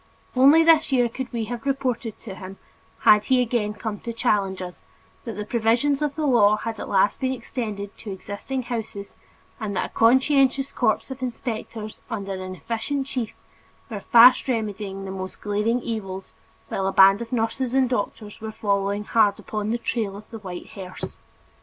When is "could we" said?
1.09-1.43